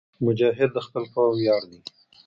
[0.25, 1.79] مجاهد د خپل قوم ویاړ دی.